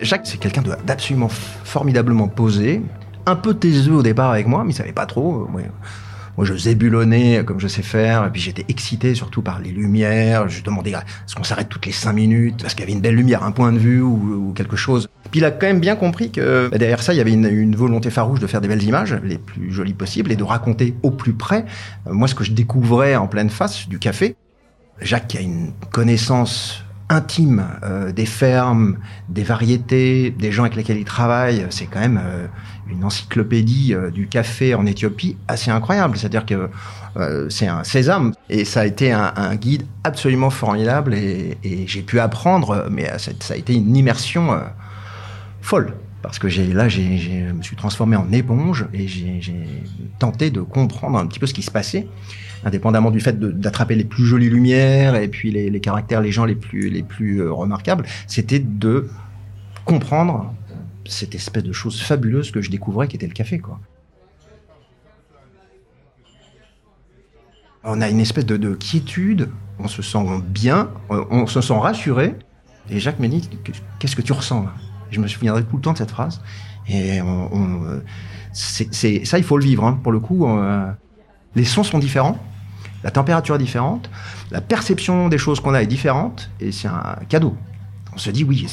Jacques, 0.00 0.26
c'est 0.26 0.38
quelqu'un 0.38 0.62
d'absolument 0.84 1.28
formidablement 1.28 2.26
posé, 2.26 2.82
un 3.26 3.36
peu 3.36 3.54
taiseux 3.54 3.94
au 3.94 4.02
départ 4.02 4.32
avec 4.32 4.48
moi, 4.48 4.64
mais 4.64 4.72
il 4.72 4.74
savait 4.74 4.92
pas 4.92 5.06
trop. 5.06 5.48
Moi, 6.36 6.46
je 6.46 6.54
zébulonnais 6.54 7.44
comme 7.44 7.60
je 7.60 7.68
sais 7.68 7.82
faire, 7.82 8.26
et 8.26 8.30
puis 8.30 8.40
j'étais 8.40 8.64
excité 8.68 9.14
surtout 9.14 9.42
par 9.42 9.60
les 9.60 9.70
lumières. 9.70 10.48
Je 10.48 10.62
demandais 10.62 10.90
est-ce 10.90 11.34
qu'on 11.34 11.44
s'arrête 11.44 11.68
toutes 11.68 11.86
les 11.86 11.92
cinq 11.92 12.14
minutes 12.14 12.62
parce 12.62 12.74
qu'il 12.74 12.82
y 12.82 12.84
avait 12.84 12.92
une 12.92 13.00
belle 13.00 13.14
lumière, 13.14 13.42
un 13.42 13.52
point 13.52 13.72
de 13.72 13.78
vue 13.78 14.00
ou, 14.00 14.52
quelque 14.54 14.76
chose. 14.76 15.08
Puis 15.30 15.40
il 15.40 15.44
a 15.44 15.50
quand 15.50 15.66
même 15.66 15.80
bien 15.80 15.96
compris 15.96 16.30
que 16.30 16.68
bah, 16.70 16.78
derrière 16.78 17.02
ça, 17.02 17.12
il 17.12 17.16
y 17.16 17.20
avait 17.20 17.32
une, 17.32 17.74
volonté 17.74 18.10
farouche 18.10 18.40
de 18.40 18.46
faire 18.46 18.60
des 18.60 18.68
belles 18.68 18.82
images, 18.82 19.16
les 19.24 19.38
plus 19.38 19.72
jolies 19.72 19.94
possibles, 19.94 20.30
et 20.30 20.36
de 20.36 20.44
raconter 20.44 20.94
au 21.02 21.10
plus 21.10 21.32
près, 21.32 21.64
euh, 22.06 22.12
moi, 22.12 22.28
ce 22.28 22.34
que 22.34 22.44
je 22.44 22.52
découvrais 22.52 23.16
en 23.16 23.26
pleine 23.26 23.50
face 23.50 23.88
du 23.88 23.98
café. 23.98 24.36
Jacques 25.00 25.28
qui 25.28 25.38
a 25.38 25.40
une 25.40 25.72
connaissance 25.90 26.84
intime 27.08 27.66
euh, 27.82 28.12
des 28.12 28.26
fermes, 28.26 28.98
des 29.28 29.42
variétés, 29.42 30.30
des 30.30 30.52
gens 30.52 30.62
avec 30.62 30.76
lesquels 30.76 30.98
il 30.98 31.04
travaille. 31.04 31.66
C'est 31.70 31.86
quand 31.86 32.00
même 32.00 32.20
euh, 32.22 32.46
une 32.88 33.04
encyclopédie 33.04 33.94
euh, 33.94 34.10
du 34.10 34.26
café 34.26 34.74
en 34.74 34.86
Éthiopie 34.86 35.36
assez 35.48 35.70
incroyable. 35.70 36.16
C'est-à-dire 36.16 36.46
que 36.46 36.70
c'est 37.48 37.68
un 37.68 37.84
sésame 37.84 38.34
et 38.50 38.64
ça 38.64 38.80
a 38.80 38.86
été 38.86 39.12
un, 39.12 39.54
guide 39.54 39.84
absolument 40.02 40.50
formidable 40.50 41.14
et, 41.14 41.56
j'ai 41.86 42.02
pu 42.02 42.18
apprendre, 42.18 42.88
mais 42.90 43.08
ça, 43.18 43.54
a 43.54 43.56
été 43.56 43.72
une 43.72 43.96
immersion 43.96 44.58
folle. 45.62 45.94
Parce 46.22 46.40
que 46.40 46.48
là, 46.48 46.88
je 46.88 47.00
me 47.52 47.62
suis 47.62 47.76
transformé 47.76 48.16
en 48.16 48.32
éponge 48.32 48.86
et 48.92 49.06
j'ai 49.06 49.40
tenté 50.18 50.50
de 50.50 50.60
comprendre 50.60 51.16
un 51.16 51.26
petit 51.26 51.38
peu 51.38 51.46
ce 51.46 51.54
qui 51.54 51.62
se 51.62 51.70
passait 51.70 52.08
indépendamment 52.64 53.10
du 53.10 53.20
fait 53.20 53.38
d'attraper 53.38 53.94
les 53.94 54.04
plus 54.04 54.24
jolies 54.24 54.50
lumières 54.50 55.16
et 55.16 55.28
puis 55.28 55.50
les, 55.50 55.80
caractères, 55.80 56.20
les 56.20 56.32
gens 56.32 56.44
les 56.44 56.54
plus, 56.54 56.88
les 56.88 57.02
plus 57.02 57.40
euh, 57.40 57.52
remarquables, 57.52 58.04
c'était 58.26 58.58
de 58.58 59.08
comprendre 59.84 60.52
cette 61.06 61.34
espèce 61.34 61.62
de 61.62 61.72
chose 61.72 62.00
fabuleuse 62.00 62.50
que 62.50 62.60
je 62.60 62.70
découvrais 62.70 63.08
qui 63.08 63.16
était 63.16 63.26
le 63.26 63.32
café, 63.32 63.58
quoi. 63.58 63.80
On 67.86 68.00
a 68.00 68.08
une 68.08 68.20
espèce 68.20 68.46
de, 68.46 68.74
quiétude, 68.74 69.50
on 69.78 69.88
se 69.88 70.00
sent 70.00 70.24
bien, 70.46 70.90
on, 71.10 71.46
se 71.46 71.60
sent 71.60 71.74
rassuré. 71.74 72.34
Et 72.88 72.98
Jacques 72.98 73.18
m'a 73.18 73.28
dit 73.28 73.46
Qu'est-ce 73.98 74.16
que 74.16 74.22
tu 74.22 74.32
ressens 74.32 74.62
là? 74.62 74.72
Je 75.10 75.20
me 75.20 75.28
souviendrai 75.28 75.64
tout 75.64 75.76
le 75.76 75.82
temps 75.82 75.92
de 75.92 75.98
cette 75.98 76.10
phrase. 76.10 76.40
Et 76.88 77.20
ça, 78.52 79.38
il 79.38 79.44
faut 79.44 79.58
le 79.58 79.64
vivre. 79.64 79.84
Hein. 79.84 80.00
Pour 80.02 80.12
le 80.12 80.20
coup, 80.20 80.48
euh, 80.48 80.90
les 81.54 81.64
sons 81.64 81.82
sont 81.82 81.98
différents 81.98 82.38
la 83.04 83.10
température 83.10 83.54
est 83.54 83.58
différente, 83.58 84.10
la 84.50 84.62
perception 84.62 85.28
des 85.28 85.36
choses 85.36 85.60
qu'on 85.60 85.74
a 85.74 85.82
est 85.82 85.86
différente, 85.86 86.50
et 86.58 86.72
c'est 86.72 86.88
un 86.88 87.18
cadeau. 87.28 87.54
On 88.14 88.18
se 88.18 88.30
dit, 88.30 88.44
oui, 88.44 88.66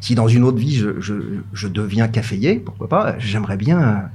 si, 0.00 0.14
dans 0.14 0.28
une 0.28 0.44
autre 0.44 0.58
vie, 0.58 0.76
je, 0.76 1.68
deviens 1.68 2.08
caféier, 2.08 2.56
pourquoi 2.56 2.88
pas, 2.88 3.18
j'aimerais 3.18 3.56
bien 3.56 4.10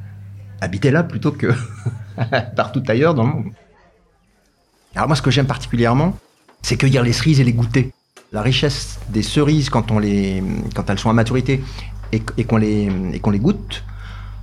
habiter 0.62 0.92
là 0.92 1.04
plutôt 1.04 1.32
que 1.32 1.54
partout 2.56 2.84
ailleurs 2.88 3.14
dans 3.14 3.24
le 3.24 3.30
monde. 3.30 3.46
Alors 4.96 5.08
moi, 5.08 5.16
ce 5.16 5.22
que 5.22 5.32
j'aime 5.32 5.48
particulièrement, 5.48 6.18
c'est 6.62 6.78
cueillir 6.78 7.04
les 7.04 7.14
cerises 7.14 7.40
et 7.40 7.44
les 7.44 7.54
goûter. 7.54 7.92
La 8.32 8.42
richesse 8.42 9.00
des 9.10 9.24
cerises 9.24 9.70
quand, 9.70 9.86
elles 9.92 11.00
sont 11.00 11.10
à 11.10 11.14
maturité 11.14 11.62
et 12.14 12.44
qu'on 12.46 12.58
les 12.58 13.40
goûte, 13.40 13.84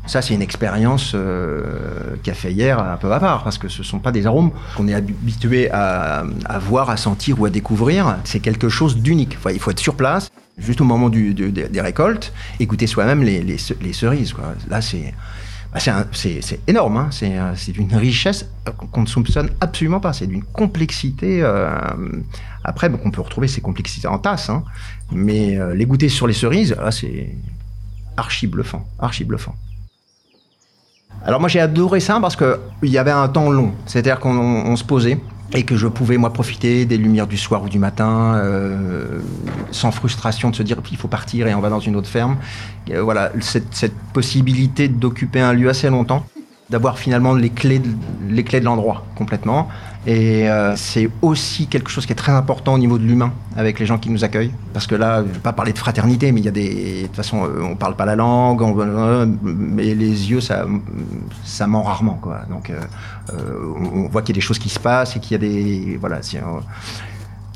ça, 0.09 0.23
c'est 0.23 0.33
une 0.33 0.43
expérience 0.43 1.13
euh, 1.15 2.17
hier 2.45 2.79
un 2.79 2.97
peu 2.97 3.13
à 3.13 3.21
parce 3.21 3.59
que 3.59 3.69
ce 3.69 3.81
ne 3.81 3.85
sont 3.85 3.99
pas 3.99 4.11
des 4.11 4.27
arômes 4.27 4.53
qu'on 4.75 4.89
est 4.89 4.95
habitué 4.95 5.71
à, 5.71 6.25
voir, 6.61 6.89
à 6.89 6.97
sentir 6.97 7.41
ou 7.41 7.45
à 7.45 7.51
découvrir. 7.51 8.17
C'est 8.25 8.41
quelque 8.41 8.71
chose 8.71 8.97
d'unique. 8.97 9.37
Il 9.53 9.61
faut 9.61 9.71
être 9.71 9.79
sur 9.79 9.95
place, 9.95 10.31
juste 10.57 10.81
au 10.81 10.85
moment 10.85 11.11
des 11.11 11.81
récoltes, 11.81 12.33
et 12.59 12.67
goûter 12.67 12.87
soi-même 12.87 13.23
les, 13.23 13.59
cerises. 13.93 14.35
Là, 14.71 14.81
c'est 14.81 15.13
bah, 15.75 15.81
énorme. 16.67 16.97
Hein. 16.97 17.09
C'est 17.11 17.73
d'une 17.73 17.95
richesse 17.95 18.49
qu'on 18.91 19.03
ne 19.03 19.07
soupçonne 19.07 19.51
absolument 19.61 20.01
pas. 20.01 20.15
C'est 20.15 20.27
d'une 20.27 20.43
complexité. 20.43 21.43
Euh, 21.43 21.71
après, 22.65 22.91
on 23.05 23.11
peut 23.11 23.21
retrouver 23.21 23.49
ces 23.49 23.61
complexités 23.61 24.09
en 24.09 24.19
tasse, 24.19 24.49
hein. 24.49 24.65
mais 25.13 25.59
euh, 25.59 25.75
les 25.75 25.85
goûter 25.85 26.09
sur 26.09 26.27
les 26.27 26.33
cerises, 26.35 26.75
là, 26.81 26.91
c'est 26.91 27.35
archi 28.17 28.47
bluffant, 28.47 28.87
archi 28.99 29.25
bluffant. 29.25 29.55
Alors 31.25 31.41
moi 31.41 31.49
j'ai 31.49 31.61
adoré 31.61 32.01
ça 32.01 32.19
parce 32.21 32.37
qu'il 32.37 32.91
y 32.91 32.99
avait 32.99 33.11
un 33.11 33.29
temps 33.29 33.51
long, 33.51 33.73
c'est-à-dire 33.87 34.19
qu'on 34.19 34.77
se 34.77 34.85
posait 34.85 35.19
et 35.55 35.65
que 35.65 35.77
je 35.77 35.87
pouvais 35.87 36.19
moi 36.19 36.33
profiter 36.33 36.85
des 36.85 36.99
lumières 36.99 37.27
du 37.27 37.39
soir 37.39 37.63
ou 37.63 37.69
du 37.69 37.79
matin 37.79 38.35
euh, 38.37 39.21
sans 39.71 39.91
frustration 39.91 40.51
de 40.51 40.57
se 40.57 40.63
dire 40.63 40.77
il 40.91 40.97
faut 40.97 41.09
partir 41.09 41.47
et 41.47 41.55
on 41.55 41.61
va 41.61 41.71
dans 41.71 41.81
une 41.81 41.97
autre 41.97 42.09
ferme. 42.09 42.37
Euh, 42.91 43.03
voilà 43.03 43.33
cette, 43.41 43.95
possibilité 44.13 44.89
d'occuper 44.89 45.41
un 45.41 45.53
lieu 45.53 45.69
assez 45.69 45.89
longtemps 45.89 46.25
d'avoir 46.71 46.99
finalement 46.99 47.33
les 47.33 47.49
clés 47.49 47.79
de 47.81 48.65
l'endroit 48.65 49.07
complètement. 49.17 49.69
Et 50.07 50.49
euh, 50.49 50.77
c'est 50.77 51.11
aussi 51.23 51.67
quelque 51.67 51.91
chose 51.91 52.07
qui 52.07 52.13
est 52.13 52.17
très 52.17 52.33
important 52.33 52.75
au 52.75 52.79
niveau 52.79 52.99
de 52.99 53.05
l'humain 53.05 53.33
avec 53.57 53.79
les 53.79 53.87
gens 53.87 53.99
qui 53.99 54.11
nous 54.11 54.25
accueillent. 54.25 54.53
Parce 54.73 54.87
que 54.87 54.95
là, 54.95 55.23
je 55.27 55.33
vais 55.33 55.39
pas 55.41 55.53
parler 55.53 55.73
de 55.73 55.79
fraternité, 55.79 56.31
mais 56.33 56.41
il 56.41 56.45
y 56.45 56.49
a 56.49 56.53
des. 56.53 57.03
De 57.03 57.07
toute 57.09 57.17
façon, 57.17 57.45
euh, 57.45 57.63
on 57.63 57.75
parle 57.75 57.97
pas 57.97 58.07
la 58.07 58.17
langue, 58.17 58.63
on, 58.63 59.39
mais 59.43 59.95
les 59.95 60.31
yeux, 60.31 60.41
ça, 60.41 60.67
ça 61.45 61.67
ment 61.67 61.83
rarement, 61.83 62.19
quoi. 62.23 62.41
Donc, 62.49 62.71
euh, 62.71 62.81
on, 63.93 64.09
voit 64.09 64.23
qu'il 64.23 64.35
y 64.35 64.39
a 64.39 64.41
des 64.41 64.47
choses 64.47 64.59
qui 64.59 64.69
se 64.69 64.79
passent 64.79 65.17
et 65.17 65.21
qu'il 65.21 65.33
y 65.33 65.35
a 65.35 65.39
des. 65.39 65.99
Voilà. 65.99 66.21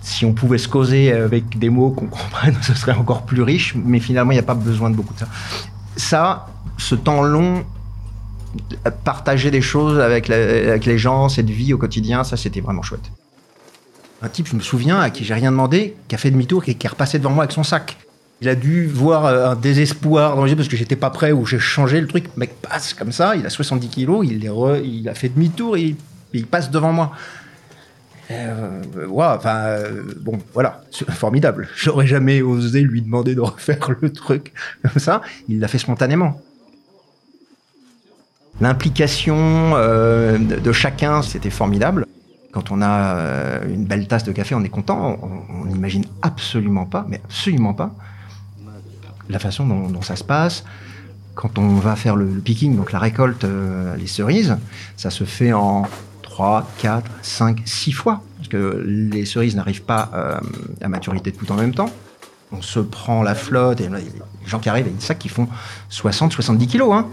Si 0.03 0.25
on 0.25 0.33
pouvait 0.33 0.59
se 0.59 0.69
causer 0.69 1.13
avec 1.13 1.59
des 1.59 1.71
mots 1.71 1.91
qu'on 1.91 2.07
comprenne, 2.09 2.57
ce 2.61 2.75
serait 2.75 2.93
encore 2.93 3.23
plus 3.23 3.43
riche, 3.43 3.75
mais 3.77 4.01
finalement, 4.01 4.33
il 4.33 4.37
n'y 4.37 4.41
a 4.41 4.45
pas 4.45 4.55
besoin 4.55 4.91
de 4.91 4.97
beaucoup 4.97 5.15
de 5.15 5.21
ça. 5.21 5.29
Ça, 5.97 6.47
ce 6.77 6.97
temps 6.97 7.23
long, 7.23 7.65
partager 9.05 9.51
des 9.51 9.61
choses 9.61 9.99
avec, 9.99 10.29
les 10.29 10.99
gens, 10.99 11.29
cette 11.29 11.51
vie 11.51 11.73
au 11.73 11.79
quotidien, 11.79 12.25
ça 12.25 12.37
c'était 12.37 12.61
vraiment 12.61 12.83
chouette. 12.83 13.11
Un 14.23 14.29
type, 14.29 14.47
je 14.49 14.55
me 14.55 14.61
souviens, 14.61 15.01
à 15.01 15.11
qui 15.11 15.25
j'ai 15.25 15.35
rien 15.35 15.51
demandé, 15.51 15.97
qui 16.09 16.15
a 16.15 16.19
fait 16.19 16.31
demi-tour 16.31 16.63
et 16.69 16.75
qui 16.75 16.87
est 16.87 16.91
repassé 16.91 17.19
devant 17.19 17.31
moi 17.31 17.45
avec 17.45 17.53
son 17.53 17.65
sac. 17.65 17.97
Il 18.41 18.49
a 18.49 18.55
dû 18.55 18.87
voir 18.87 19.27
un 19.27 19.57
désespoir 19.57 20.37
dans 20.37 20.45
les 20.45 20.51
yeux 20.51 20.57
parce 20.57 20.69
que 20.69 20.77
j'étais 20.77 20.97
pas 20.97 21.11
prêt 21.11 21.33
ou 21.33 21.47
j'ai 21.47 21.59
changé 21.59 22.01
le 22.01 22.07
truc. 22.07 22.25
Le 22.35 22.41
mec 22.41 22.55
passe 22.61 22.95
comme 22.95 23.13
ça, 23.13 23.37
il 23.37 23.47
a 23.47 23.51
70 23.51 23.89
kilos, 23.89 24.27
il, 24.29 24.49
re, 24.51 24.79
il 24.79 25.09
a 25.09 25.15
fait 25.15 25.29
demi-tour 25.29 25.77
et 25.77 25.95
il, 26.33 26.47
passe 26.47 26.71
devant 26.71 26.93
moi. 26.93 27.13
Euh, 28.31 28.83
ouais, 29.07 29.27
enfin, 29.27 29.57
euh, 29.57 30.03
bon, 30.21 30.39
voilà, 30.55 30.83
formidable. 31.11 31.69
J'aurais 31.77 32.07
jamais 32.07 32.43
osé 32.43 32.81
lui 32.81 33.03
demander 33.03 33.35
de 33.35 33.41
refaire 33.41 33.91
le 34.01 34.13
truc 34.13 34.53
comme 34.83 35.01
ça. 35.01 35.23
Il 35.49 35.61
l'a 35.61 35.69
fait 35.69 35.79
spontanément. 35.79 36.41
L'implication 38.61 39.73
euh, 39.75 40.39
de 40.39 40.73
chacun, 40.73 41.23
c'était 41.23 41.51
formidable. 41.51 42.07
Quand 42.53 42.71
on 42.71 42.83
a 42.83 43.17
euh, 43.17 43.69
une 43.69 43.87
belle 43.87 44.07
tasse 44.07 44.25
de 44.25 44.33
café, 44.33 44.55
on 44.55 44.63
est 44.63 44.69
content. 44.69 45.19
On 45.49 45.65
n'imagine 45.65 46.05
absolument 46.21 46.85
pas, 46.85 47.07
mais 47.09 47.21
absolument 47.25 47.73
pas, 47.73 47.95
la 49.29 49.39
façon 49.39 49.67
dont, 49.67 50.03
ça 50.03 50.17
se 50.17 50.25
passe. 50.25 50.65
Quand 51.35 51.59
on 51.59 51.77
va 51.77 51.97
faire 51.97 52.15
le, 52.15 52.27
picking, 52.27 52.77
donc 52.77 52.93
la 52.93 52.99
récolte, 52.99 53.45
euh, 53.45 53.97
les 53.97 54.07
cerises, 54.07 54.59
ça 54.99 55.09
se 55.09 55.25
fait 55.25 55.55
en 55.55 55.85
3, 56.21 56.69
4, 56.79 57.11
5, 57.23 57.63
6 57.65 57.93
fois. 57.93 58.23
Parce 58.37 58.49
que 58.49 58.85
les 58.87 59.25
cerises 59.25 59.57
n'arrivent 59.57 59.85
pas 59.85 60.11
à 60.81 60.89
maturité 60.89 61.33
tout 61.33 61.51
en 61.53 61.55
même 61.55 61.75
temps. 61.75 61.91
On 62.51 62.61
se 62.61 62.81
prend 62.81 63.23
la 63.23 63.35
flotte, 63.35 63.81
et 63.81 63.89
les 63.89 64.05
gens 64.47 64.59
qui 64.59 64.69
arrivent 64.69 64.85
avec 64.85 64.99
des 64.99 65.05
sacs 65.05 65.19
qui 65.19 65.31
font 65.31 65.49
60, 65.89 66.33
70 66.33 66.67
kilos. 66.67 66.93
Hein 66.93 67.07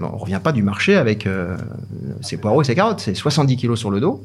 on 0.00 0.16
revient 0.16 0.40
pas 0.42 0.52
du 0.52 0.62
marché 0.62 0.96
avec 0.96 1.26
euh, 1.26 1.56
ses 2.20 2.36
poireaux 2.36 2.62
et 2.62 2.64
ses 2.64 2.74
carottes. 2.74 3.00
C'est 3.00 3.14
70 3.14 3.56
kilos 3.56 3.78
sur 3.78 3.90
le 3.90 4.00
dos 4.00 4.22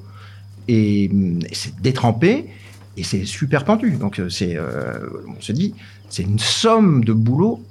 et, 0.68 1.10
c'est 1.52 1.80
détrempé 1.82 2.50
et 2.98 3.04
c'est 3.04 3.26
super 3.26 3.66
pentu. 3.66 3.92
Donc 3.92 4.20
euh, 4.20 4.30
c'est, 4.30 4.56
euh, 4.56 5.00
on 5.28 5.42
se 5.42 5.52
dit, 5.52 5.74
c'est 6.10 6.24
une 6.24 6.40
somme 6.40 7.04
de 7.04 7.14
boulot, 7.14 7.64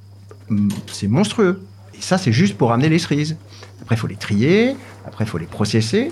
mm, 0.49 0.69
c'est 0.91 1.09
monstrueux. 1.09 1.63
Et 1.95 2.01
ça, 2.01 2.19
c'est 2.19 2.33
juste 2.33 2.57
pour 2.57 2.73
amener 2.73 2.89
les 2.89 2.99
cerises. 2.99 3.37
Après, 3.81 3.95
il 3.95 3.99
faut 3.99 4.07
les 4.07 4.17
trier. 4.17 4.77
Après, 5.07 5.25
il 5.25 5.29
faut 5.29 5.39
les 5.39 5.47
processer. 5.47 6.11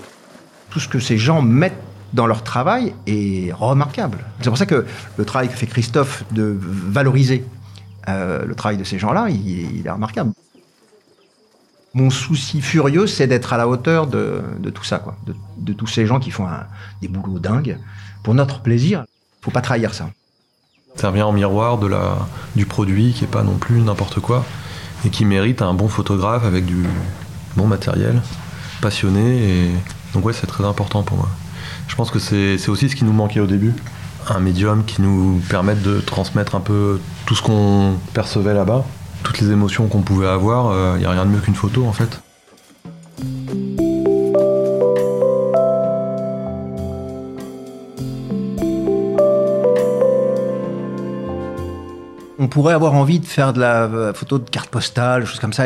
Tout 0.69 0.79
ce 0.79 0.87
que 0.87 0.99
ces 0.99 1.17
gens 1.17 1.41
mettent 1.41 1.81
dans 2.13 2.27
leur 2.27 2.43
travail 2.43 2.93
est 3.07 3.53
remarquable. 3.53 4.19
C'est 4.41 4.49
pour 4.49 4.57
ça 4.57 4.65
que 4.65 4.85
le 5.17 5.25
travail 5.25 5.47
que 5.47 5.55
fait 5.55 5.67
Christophe 5.67 6.25
de 6.31 6.57
valoriser 6.59 7.45
euh, 8.09 8.45
le 8.45 8.55
travail 8.55 8.77
de 8.77 8.83
ces 8.83 8.99
gens-là, 8.99 9.29
il 9.29 9.85
est 9.85 9.89
remarquable 9.89 10.31
mon 11.93 12.09
souci 12.09 12.61
furieux, 12.61 13.05
c'est 13.05 13.27
d'être 13.27 13.53
à 13.53 13.57
la 13.57 13.67
hauteur 13.67 14.07
de, 14.07 14.41
tout 14.73 14.83
ça. 14.83 15.03
De, 15.57 15.73
tous 15.73 15.87
ces 15.87 16.05
gens 16.05 16.19
qui 16.19 16.31
font 16.31 16.47
des 17.01 17.07
boulots 17.07 17.39
dingues 17.39 17.77
pour 18.23 18.33
notre 18.33 18.61
plaisir. 18.61 19.05
Faut 19.41 19.51
pas 19.51 19.61
trahir 19.61 19.93
ça. 19.93 20.09
Ça 20.95 21.09
revient 21.09 21.23
en 21.23 21.31
miroir 21.31 21.79
du 22.55 22.65
produit 22.65 23.13
qui 23.13 23.23
est 23.23 23.27
pas 23.27 23.43
non 23.43 23.57
plus 23.57 23.81
n'importe 23.81 24.19
quoi 24.19 24.45
et 25.05 25.09
qui 25.09 25.25
mérite 25.25 25.61
un 25.61 25.73
bon 25.73 25.87
photographe 25.87 26.45
avec 26.45 26.65
du 26.65 26.85
bon 27.55 27.67
matériel, 27.67 28.21
passionné. 28.81 29.49
Et... 29.49 29.71
Donc 30.13 30.25
ouais, 30.25 30.33
c'est 30.33 30.47
très 30.47 30.63
important 30.63 31.03
pour 31.03 31.17
moi. 31.17 31.29
Je 31.87 31.95
pense 31.95 32.11
que 32.11 32.19
c'est 32.19 32.69
aussi 32.69 32.89
ce 32.89 32.95
qui 32.95 33.03
nous 33.03 33.13
manquait 33.13 33.39
au 33.39 33.47
début. 33.47 33.73
Un 34.29 34.39
médium 34.39 34.85
qui 34.85 35.01
nous 35.01 35.41
permette 35.49 35.81
de 35.81 35.99
transmettre 35.99 36.55
un 36.55 36.59
peu 36.61 37.01
tout 37.25 37.35
ce 37.35 37.41
qu'on 37.41 37.95
percevait 38.13 38.53
là-bas 38.53 38.85
toutes 39.23 39.39
les 39.39 39.51
émotions 39.51 39.87
qu'on 39.87 40.01
pouvait 40.01 40.27
avoir, 40.27 40.73
il 40.73 40.77
euh, 40.77 40.97
n'y 40.97 41.05
a 41.05 41.11
rien 41.11 41.25
de 41.25 41.31
mieux 41.31 41.39
qu'une 41.39 41.55
photo 41.55 41.85
en 41.85 41.93
fait. 41.93 42.21
On 52.39 52.47
pourrait 52.47 52.73
avoir 52.73 52.95
envie 52.95 53.19
de 53.19 53.25
faire 53.25 53.53
de 53.53 53.59
la 53.59 53.83
euh, 53.83 54.13
photo 54.13 54.39
de 54.39 54.49
carte 54.49 54.69
postale, 54.69 55.25
choses 55.25 55.39
comme 55.39 55.53
ça, 55.53 55.65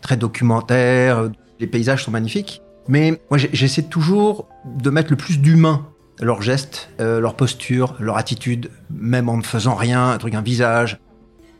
très 0.00 0.16
documentaire. 0.16 1.30
Les 1.60 1.68
paysages 1.68 2.04
sont 2.04 2.10
magnifiques. 2.10 2.60
Mais 2.88 3.20
moi, 3.30 3.38
j'essaie 3.38 3.84
toujours 3.84 4.48
de 4.64 4.90
mettre 4.90 5.10
le 5.10 5.16
plus 5.16 5.38
d'humain 5.38 5.86
leurs 6.20 6.42
gestes, 6.42 6.90
euh, 7.00 7.20
leur 7.20 7.34
posture, 7.34 7.94
leur 7.98 8.16
attitude, 8.16 8.70
même 8.90 9.28
en 9.28 9.36
ne 9.36 9.42
faisant 9.42 9.74
rien, 9.74 10.10
un 10.10 10.18
truc, 10.18 10.34
un 10.34 10.42
visage 10.42 10.98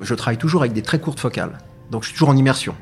je 0.03 0.15
travaille 0.15 0.39
toujours 0.39 0.63
avec 0.63 0.73
des 0.73 0.83
très 0.83 1.01
courtes 1.01 1.21
focales. 1.21 1.59
Donc 1.91 2.03
je 2.03 2.09
suis 2.09 2.15
toujours 2.15 2.31
en 2.31 2.37
immersion. 2.37 2.75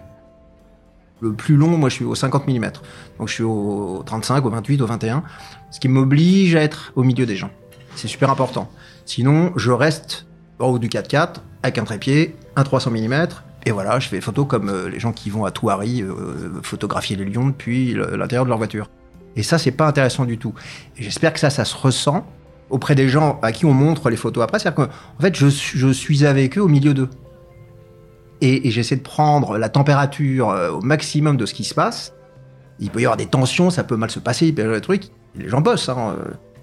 Le 1.20 1.32
plus 1.34 1.56
long, 1.56 1.76
moi 1.76 1.88
je 1.88 1.96
suis 1.96 2.04
au 2.04 2.14
50 2.14 2.48
mm. 2.48 2.72
Donc 3.18 3.28
je 3.28 3.34
suis 3.34 3.42
au 3.42 4.02
35, 4.04 4.44
au 4.44 4.50
28, 4.50 4.80
au 4.80 4.86
21. 4.86 5.22
Ce 5.70 5.78
qui 5.78 5.88
m'oblige 5.88 6.56
à 6.56 6.62
être 6.62 6.92
au 6.96 7.02
milieu 7.02 7.26
des 7.26 7.36
gens. 7.36 7.50
C'est 7.94 8.08
super 8.08 8.30
important. 8.30 8.70
Sinon, 9.04 9.52
je 9.56 9.70
reste 9.70 10.26
en 10.58 10.68
haut 10.68 10.78
du 10.78 10.88
4x4 10.88 11.36
avec 11.62 11.78
un 11.78 11.84
trépied, 11.84 12.36
un 12.56 12.64
300 12.64 12.90
mm. 12.90 13.26
Et 13.66 13.72
voilà, 13.72 14.00
je 14.00 14.08
fais 14.08 14.22
photos 14.22 14.46
comme 14.48 14.70
euh, 14.70 14.88
les 14.88 14.98
gens 14.98 15.12
qui 15.12 15.28
vont 15.28 15.44
à 15.44 15.50
Touari 15.50 16.02
euh, 16.02 16.62
photographier 16.62 17.16
les 17.16 17.26
lions 17.26 17.48
depuis 17.48 17.94
l'intérieur 17.94 18.44
de 18.44 18.48
leur 18.48 18.56
voiture. 18.56 18.88
Et 19.36 19.42
ça, 19.42 19.58
c'est 19.58 19.70
pas 19.70 19.86
intéressant 19.86 20.24
du 20.24 20.38
tout. 20.38 20.54
J'espère 20.96 21.32
que 21.34 21.40
ça, 21.40 21.50
ça 21.50 21.64
se 21.64 21.76
ressent 21.76 22.26
auprès 22.70 22.94
des 22.94 23.08
gens 23.08 23.38
à 23.42 23.52
qui 23.52 23.66
on 23.66 23.74
montre 23.74 24.10
les 24.10 24.16
photos 24.16 24.42
après. 24.42 24.58
C'est-à-dire 24.58 24.86
qu'en 24.86 25.20
fait, 25.20 25.36
je, 25.36 25.92
suis 25.92 26.24
avec 26.24 26.56
eux 26.56 26.62
au 26.62 26.68
milieu 26.68 26.94
d'eux. 26.94 27.10
Et, 28.40 28.68
et 28.68 28.70
j'essaie 28.70 28.96
de 28.96 29.02
prendre 29.02 29.58
la 29.58 29.68
température 29.68 30.50
euh, 30.50 30.70
au 30.70 30.80
maximum 30.80 31.36
de 31.36 31.44
ce 31.44 31.52
qui 31.52 31.64
se 31.64 31.74
passe. 31.74 32.14
Il 32.78 32.90
peut 32.90 33.00
y 33.00 33.04
avoir 33.04 33.18
des 33.18 33.26
tensions, 33.26 33.68
ça 33.68 33.84
peut 33.84 33.96
mal 33.96 34.10
se 34.10 34.18
passer, 34.18 34.46
il 34.46 34.54
peut 34.54 34.62
y 34.62 34.64
avoir 34.64 34.78
des 34.78 34.84
trucs. 34.84 35.04
Les 35.34 35.48
gens 35.48 35.60
bossent. 35.60 35.90
Hein. 35.90 36.16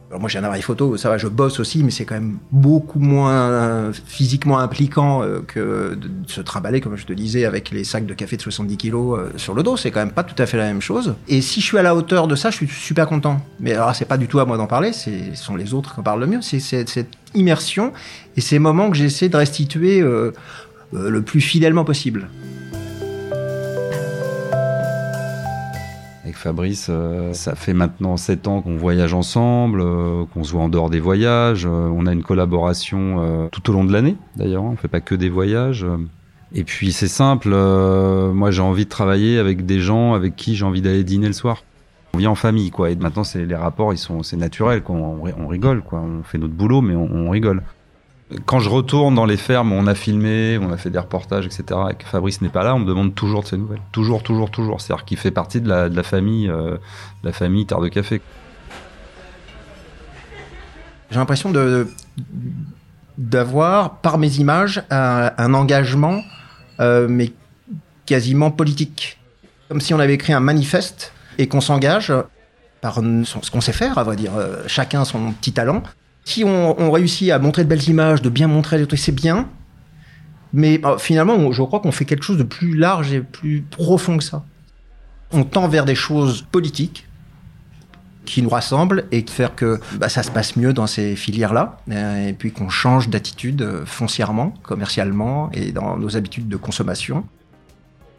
Alors 0.10 0.22
moi 0.22 0.30
j'ai 0.30 0.40
un 0.40 0.44
appareil 0.46 0.62
photo, 0.62 0.96
ça 0.96 1.10
va, 1.10 1.18
je 1.18 1.28
bosse 1.28 1.60
aussi, 1.60 1.84
mais 1.84 1.92
c'est 1.92 2.06
quand 2.06 2.16
même 2.16 2.38
beaucoup 2.52 3.00
moins 3.00 3.92
physiquement 3.92 4.58
impliquant 4.60 5.22
euh, 5.22 5.42
que 5.46 5.96
de 5.96 6.10
se 6.28 6.40
trimballer, 6.40 6.80
comme 6.80 6.96
je 6.96 7.06
te 7.06 7.12
disais, 7.12 7.44
avec 7.44 7.72
les 7.72 7.84
sacs 7.84 8.06
de 8.06 8.14
café 8.14 8.38
de 8.38 8.42
70 8.42 8.78
kilos 8.78 9.20
euh, 9.20 9.38
sur 9.38 9.54
le 9.54 9.64
dos. 9.64 9.76
C'est 9.76 9.92
quand 9.92 10.00
même 10.00 10.12
pas 10.12 10.24
tout 10.24 10.42
à 10.42 10.46
fait 10.46 10.56
la 10.56 10.64
même 10.64 10.80
chose. 10.80 11.16
Et 11.28 11.42
si 11.42 11.60
je 11.60 11.66
suis 11.66 11.78
à 11.78 11.82
la 11.82 11.94
hauteur 11.94 12.30
de 12.30 12.36
ça, 12.36 12.52
je 12.52 12.56
suis 12.56 12.68
super 12.68 13.08
content. 13.08 13.42
Mais 13.60 13.74
alors 13.74 13.94
c'est 13.96 14.06
pas 14.06 14.18
du 14.18 14.30
tout 14.30 14.40
à 14.40 14.46
moi 14.46 14.56
d'en 14.56 14.68
parler, 14.68 14.94
ce 14.94 15.12
sont 15.36 15.58
les 15.58 15.74
autres 15.74 15.94
qui 15.94 16.00
en 16.00 16.04
parlent 16.04 16.22
le 16.22 16.28
mieux. 16.28 16.42
C'est 16.42 16.60
cette 16.62 17.10
immersion 17.36 17.92
et 18.38 18.42
ces 18.42 18.60
moments 18.60 18.90
que 18.90 18.96
j'essaie 18.96 19.28
de 19.28 19.36
restituer 19.36 20.00
euh, 20.00 20.32
le 20.94 21.22
plus 21.22 21.42
fidèlement 21.42 21.84
possible. 21.84 22.30
Fabrice, 26.38 26.88
euh, 26.89 27.34
ça 27.34 27.56
fait 27.56 27.74
maintenant 27.74 28.17
7 28.17 28.48
ans 28.48 28.62
qu'on 28.62 28.77
voyage 28.77 29.13
ensemble, 29.13 29.82
euh, 29.82 30.25
qu'on 30.34 30.44
se 30.44 30.51
voit 30.51 30.63
en 30.63 30.70
dehors 30.70 30.89
des 30.89 31.00
voyages. 31.00 31.65
Euh, 31.65 31.89
on 31.94 32.06
a 32.06 32.13
une 32.13 32.24
collaboration 32.24 33.50
tout 33.51 33.70
au 33.70 33.74
long 33.74 33.84
de 33.84 33.91
l'année, 33.91 34.15
d'ailleurs. 34.36 34.63
On 34.63 34.75
fait 34.75 34.88
pas 34.88 35.01
que 35.01 35.15
des 35.15 35.29
voyages. 35.29 35.86
Et 36.53 36.63
puis 36.63 36.94
c'est 36.94 37.10
simple, 37.10 37.50
moi 37.50 38.51
j'ai 38.51 38.62
envie 38.62 38.86
de 38.86 38.89
travailler 38.89 39.38
avec 39.38 39.65
des 39.65 39.82
gens 39.82 40.13
avec 40.13 40.38
qui 40.38 40.56
j'ai 40.56 40.63
envie 40.63 40.82
d'aller 40.82 41.03
dîner 41.03 41.27
le 41.27 41.34
soir. 41.34 41.63
On 42.13 42.20
vit 42.20 42.27
en 42.27 42.36
famille, 42.36 42.72
quoi. 42.72 42.89
Et 42.89 42.96
maintenant, 42.96 43.25
c'est 43.25 43.46
les 43.46 43.56
rapports, 43.56 43.94
ils 43.94 43.98
sont, 43.98 44.24
c'est 44.24 44.38
naturel, 44.38 44.82
quoi. 44.82 44.96
On, 44.96 45.48
rigole, 45.48 45.82
quoi. 45.82 46.00
On 46.00 46.24
fait 46.24 46.38
notre 46.38 46.53
boulot, 46.53 46.82
mais 46.82 46.96
on 46.96 47.29
rigole 47.29 47.62
quand 48.46 48.60
je 48.60 48.69
retourne 48.69 49.15
dans 49.15 49.25
les 49.25 49.38
fermes, 49.38 49.72
on 49.72 49.88
a 49.88 49.96
filmé, 49.96 50.60
on 50.62 50.72
a 50.72 50.77
fait 50.77 50.89
des 50.89 51.00
reportages, 51.00 51.46
etc. 51.46 51.63
Et 51.91 51.96
que 51.96 52.05
Fabrice 52.05 52.41
n'est 52.41 52.50
pas 52.50 52.63
là, 52.63 52.75
on 52.75 52.79
me 52.79 52.86
demande 52.86 53.15
toujours 53.15 53.43
de 53.43 53.48
ses 53.48 53.57
nouvelles. 53.57 53.81
Toujours, 53.91 54.22
toujours, 54.22 54.51
toujours. 54.51 54.81
C'est-à-dire 54.81 55.05
qu'il 55.05 55.17
fait 55.17 55.31
partie 55.31 55.62
de 55.62 55.69
la, 55.69 56.03
famille, 56.03 56.50
euh, 56.50 56.77
la 57.24 57.31
famille 57.31 57.65
Terre 57.65 57.79
de 57.79 57.88
Café. 57.88 58.22
J'ai 61.10 61.17
l'impression 61.17 61.51
de 61.51 61.88
d'avoir, 63.17 63.96
par 63.96 64.19
mes 64.19 64.36
images, 64.36 64.84
un, 64.91 65.53
engagement, 65.55 66.22
euh, 66.79 67.07
mais 67.10 67.31
quasiment 68.05 68.51
politique. 68.51 69.17
Comme 69.69 69.81
si 69.81 69.93
on 69.96 70.00
avait 70.00 70.13
écrit 70.13 70.34
un 70.34 70.39
manifeste 70.39 71.13
et 71.39 71.48
qu'on 71.48 71.62
s'engage 71.62 72.13
par 72.79 72.96
ce 72.96 73.50
qu'on 73.50 73.62
sait 73.62 73.74
faire, 73.74 73.98
à 73.98 74.03
vrai 74.03 74.15
dire, 74.15 74.36
euh, 74.38 74.62
chacun 74.67 75.03
son 75.03 75.31
petit 75.31 75.51
talent, 75.51 75.81
si 76.27 76.43
on, 76.43 76.91
réussit 76.91 77.31
à 77.31 77.39
montrer 77.39 77.63
de 77.63 77.69
belles 77.69 77.88
images, 77.88 78.22
de 78.22 78.27
bien 78.27 78.50
montrer 78.50 78.77
les 78.77 78.86
trucs, 78.86 79.00
c'est 79.00 79.13
bien. 79.13 79.48
Mais 80.51 80.81
euh, 80.84 80.98
finalement, 80.98 81.53
je 81.53 81.63
crois 81.63 81.79
qu'on 81.79 81.93
fait 81.93 82.03
quelque 82.03 82.24
chose 82.24 82.38
de 82.38 82.43
plus 82.43 82.75
large 82.75 83.13
et 83.13 83.22
plus 83.22 83.62
profond 83.62 84.17
que 84.17 84.24
ça. 84.25 84.43
On 85.31 85.46
tend 85.46 85.69
vers 85.69 85.86
des 85.86 85.96
choses 85.96 86.41
politiques 86.41 87.07
qui 88.25 88.41
nous 88.41 88.50
rassemblent 88.50 89.05
et 89.13 89.24
qui 89.24 89.34
faire 89.34 89.55
que 89.55 89.79
bah, 90.00 90.10
ça 90.10 90.22
se 90.22 90.29
passe 90.29 90.57
mieux 90.57 90.74
dans 90.74 90.86
ces 90.86 91.15
filières-là, 91.15 91.77
euh, 91.91 92.27
et 92.27 92.34
puis 92.34 92.51
qu'on 92.51 92.67
change 92.67 93.07
d'attitude 93.07 93.62
euh, 93.62 93.86
foncièrement, 93.86 94.53
commercialement 94.63 95.50
et 95.53 95.72
dans 95.72 95.96
nos 95.96 96.17
habitudes 96.17 96.50
de 96.50 96.57
consommation. 96.57 97.24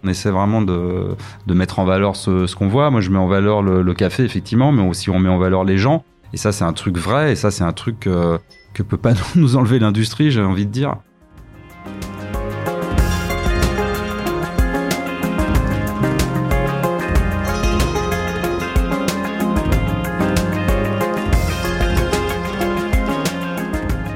On 0.02 0.08
essaie 0.08 0.30
vraiment 0.30 0.62
de, 0.62 1.14
mettre 1.46 1.78
en 1.78 1.84
valeur 1.84 2.16
ce, 2.16 2.54
qu'on 2.54 2.68
voit. 2.68 2.90
Moi, 2.90 3.02
je 3.02 3.10
mets 3.10 3.18
en 3.18 3.26
valeur 3.26 3.60
le, 3.60 3.92
café, 3.92 4.24
effectivement, 4.24 4.72
mais 4.72 4.88
aussi 4.88 5.10
on 5.10 5.18
met 5.18 5.28
en 5.28 5.38
valeur 5.38 5.64
les 5.64 5.76
gens. 5.76 6.04
Et 6.32 6.37
ça, 6.37 6.52
c'est 6.52 6.64
un 6.64 6.73
truc 6.73 6.99
vrai, 6.99 7.32
et 7.32 7.37
ça, 7.37 7.50
c'est 7.50 7.64
un 7.64 7.73
truc 7.73 8.06
euh, 8.06 8.38
que 8.75 8.82
peut 8.82 8.97
pas 8.97 9.14
nous 9.35 9.56
enlever 9.56 9.78
l'industrie, 9.78 10.30
j'ai 10.30 10.42
envie 10.42 10.66
de 10.66 10.70
dire. 10.70 10.97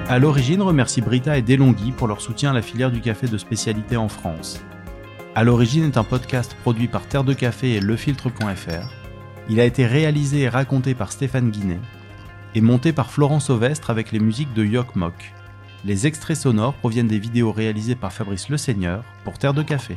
À 0.08 0.18
l'origine, 0.18 0.60
remercie 0.60 1.00
Brita 1.00 1.38
et 1.38 1.42
Delonghi 1.42 1.90
pour 1.90 2.06
leur 2.06 2.20
soutien 2.20 2.50
à 2.50 2.52
la 2.52 2.60
filière 2.60 2.90
du 2.90 3.00
café 3.00 3.26
de 3.26 3.38
spécialité 3.38 3.96
en 3.96 4.08
France. 4.08 4.60
À 5.34 5.42
l'origine 5.42 5.84
est 5.84 5.96
un 5.96 6.04
podcast 6.04 6.54
produit 6.60 6.86
par 6.86 7.06
Terre 7.06 7.24
de 7.24 7.32
Café 7.32 7.76
et 7.76 7.80
lefiltre.fr. 7.80 8.92
Il 9.48 9.58
a 9.58 9.64
été 9.64 9.86
réalisé 9.86 10.40
et 10.40 10.48
raconté 10.50 10.94
par 10.94 11.10
Stéphane 11.10 11.50
Guinet 11.50 11.80
et 12.54 12.60
monté 12.60 12.92
par 12.92 13.10
Florence 13.10 13.50
Ovestre 13.50 13.90
avec 13.90 14.12
les 14.12 14.20
musiques 14.20 14.52
de 14.54 14.64
Yok 14.64 14.96
Mok. 14.96 15.32
Les 15.84 16.06
extraits 16.06 16.36
sonores 16.36 16.74
proviennent 16.74 17.08
des 17.08 17.18
vidéos 17.18 17.52
réalisées 17.52 17.96
par 17.96 18.12
Fabrice 18.12 18.48
Le 18.48 18.56
Seigneur 18.56 19.04
pour 19.24 19.38
Terre 19.38 19.54
de 19.54 19.62
Café. 19.62 19.96